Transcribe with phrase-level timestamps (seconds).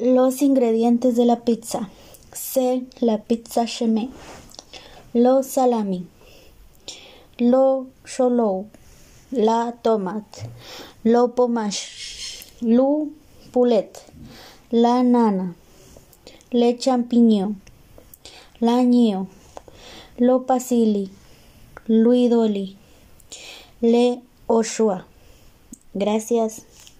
[0.00, 1.88] Los ingredientes de la pizza.
[2.32, 4.10] C'est la pizza chemin.
[5.14, 6.04] Lo salami.
[7.38, 8.66] Lo cholou.
[9.30, 10.48] La tomate.
[11.04, 12.44] Lo pomache.
[12.60, 13.12] Lu
[13.52, 13.92] poulet.
[14.72, 15.54] La nana.
[16.50, 17.54] Le champignon.
[18.60, 19.28] la L'agnio.
[20.18, 21.08] Lo pasili.
[21.86, 22.76] Luidoli.
[23.80, 25.06] Le oshua.
[25.94, 26.62] Gracias.